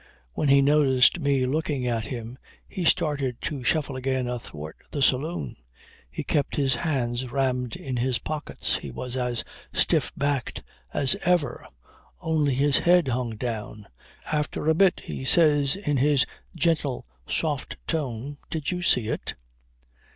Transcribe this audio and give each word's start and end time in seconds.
When 0.33 0.49
he 0.49 0.63
noticed 0.63 1.19
me 1.19 1.45
looking 1.45 1.85
at 1.85 2.07
him 2.07 2.39
he 2.67 2.85
started 2.85 3.39
to 3.41 3.63
shuffle 3.63 3.95
again 3.95 4.27
athwart 4.27 4.77
the 4.89 5.03
saloon. 5.03 5.57
He 6.09 6.23
kept 6.23 6.55
his 6.55 6.77
hands 6.77 7.31
rammed 7.31 7.75
in 7.75 7.97
his 7.97 8.17
pockets, 8.17 8.77
he 8.77 8.89
was 8.89 9.15
as 9.15 9.43
stiff 9.73 10.11
backed 10.17 10.63
as 10.91 11.13
ever, 11.23 11.67
only 12.19 12.55
his 12.55 12.79
head 12.79 13.09
hung 13.09 13.35
down. 13.35 13.87
After 14.31 14.67
a 14.67 14.73
bit 14.73 15.03
he 15.05 15.23
says 15.23 15.75
in 15.75 15.97
his 15.97 16.25
gentle 16.55 17.05
soft 17.29 17.77
tone: 17.85 18.37
"Did 18.49 18.71
you 18.71 18.81
see 18.81 19.07
it?" 19.09 19.35